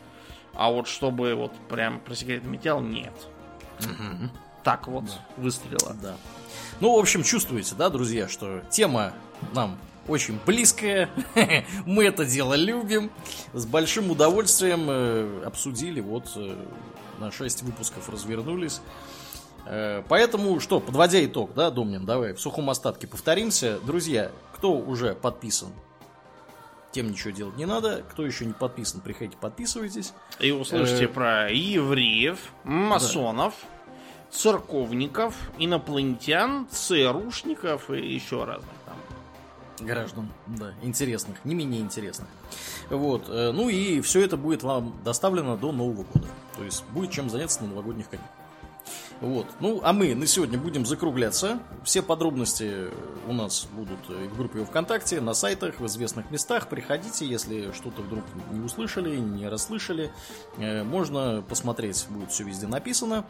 а 0.55 0.71
вот 0.71 0.89
чтобы 0.89 1.35
вот 1.35 1.53
прям 1.69 2.01
про 2.01 2.15
секретный 2.15 2.51
материал 2.51 2.81
нет. 2.81 3.13
Мгм. 3.81 4.31
Так 4.63 4.89
вот 4.89 5.05
выстрела. 5.37 5.95
Да. 6.03 6.17
Ну, 6.81 6.97
в 6.97 6.99
общем, 6.99 7.23
чувствуете, 7.23 7.75
да, 7.77 7.91
друзья, 7.91 8.29
что 8.29 8.63
тема 8.71 9.13
нам 9.53 9.79
очень 10.09 10.39
близкая. 10.45 11.11
Мы 11.87 12.05
это 12.05 12.25
дело 12.25 12.55
любим. 12.55 13.11
С 13.53 13.67
большим 13.67 14.11
удовольствием 14.11 14.87
э, 14.89 15.43
обсудили. 15.45 16.01
Вот 16.01 16.33
э, 16.37 16.57
на 17.19 17.31
6 17.31 17.63
выпусков 17.63 18.09
развернулись. 18.09 18.81
Э, 19.67 20.03
Поэтому, 20.09 20.61
что, 20.61 20.81
подводя 20.81 21.25
итог, 21.25 21.55
да, 21.55 21.71
Домнин, 21.71 22.05
давай 22.05 22.35
в 22.35 22.41
сухом 22.41 22.71
остатке 22.71 23.07
повторимся. 23.07 23.79
Друзья, 23.85 24.31
кто 24.55 24.73
уже 24.73 25.15
подписан, 25.15 25.69
тем 26.93 27.11
ничего 27.11 27.31
делать 27.31 27.57
не 27.57 27.67
надо. 27.67 28.05
Кто 28.11 28.25
еще 28.25 28.45
не 28.45 28.53
подписан, 28.53 29.01
приходите, 29.01 29.37
подписывайтесь. 29.37 30.13
И 30.39 30.53
услышите 30.53 31.09
про 31.09 31.51
евреев, 31.51 32.39
масонов, 32.65 33.55
церковников, 34.31 35.35
инопланетян, 35.59 36.69
ЦРУшников 36.71 37.91
и 37.91 38.15
еще 38.15 38.45
разных 38.45 38.71
там. 38.87 38.97
Граждан, 39.85 40.29
да, 40.47 40.73
интересных, 40.83 41.45
не 41.45 41.55
менее 41.55 41.81
интересных. 41.81 42.29
Вот, 42.91 43.29
э, 43.29 43.53
ну 43.53 43.69
и 43.69 44.01
все 44.01 44.25
это 44.25 44.37
будет 44.37 44.63
вам 44.63 44.95
доставлено 45.05 45.57
до 45.57 45.73
Нового 45.73 46.05
года. 46.05 46.29
То 46.57 46.65
есть 46.65 46.85
будет 46.93 47.11
чем 47.11 47.31
заняться 47.31 47.63
на 47.63 47.69
новогодних 47.69 48.09
каникулах. 48.09 48.44
Вот. 49.21 49.47
Ну, 49.61 49.81
а 49.83 49.93
мы 49.93 50.15
на 50.15 50.27
сегодня 50.27 50.59
будем 50.59 50.85
закругляться. 50.85 51.59
Все 51.83 52.03
подробности 52.03 52.89
у 53.27 53.33
нас 53.33 53.67
будут 53.73 54.09
в 54.09 54.37
группе 54.37 54.65
ВКонтакте, 54.65 55.21
на 55.21 55.35
сайтах, 55.35 55.81
в 55.81 55.87
известных 55.87 56.31
местах. 56.31 56.69
Приходите, 56.69 57.27
если 57.27 57.73
что-то 57.73 58.03
вдруг 58.03 58.25
не 58.51 58.61
услышали, 58.61 59.17
не 59.17 59.49
расслышали. 59.49 60.11
Э, 60.59 60.83
Можно 60.83 61.43
посмотреть, 61.49 62.07
будет 62.11 62.31
все 62.31 62.45
везде 62.45 62.67
написано. 62.67 63.25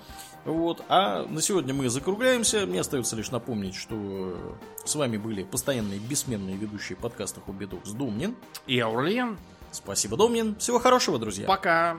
Вот. 0.44 0.82
А 0.88 1.24
на 1.26 1.40
сегодня 1.40 1.74
мы 1.74 1.88
закругляемся. 1.88 2.66
Мне 2.66 2.80
остается 2.80 3.16
лишь 3.16 3.30
напомнить, 3.30 3.74
что 3.74 4.36
с 4.84 4.94
вами 4.94 5.16
были 5.16 5.44
постоянные 5.44 5.98
бессменные 5.98 6.56
ведущие 6.56 6.96
подкаста 6.96 7.40
Хоббидок 7.40 7.86
с 7.86 7.92
Думнин. 7.92 8.36
И 8.66 8.78
Аурлиен. 8.80 9.38
Спасибо, 9.70 10.16
Домнин. 10.16 10.56
Всего 10.56 10.78
хорошего, 10.78 11.18
друзья. 11.18 11.46
Пока. 11.46 11.96